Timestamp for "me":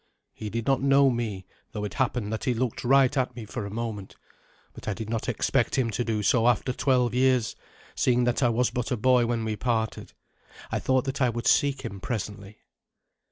1.11-1.45, 3.35-3.45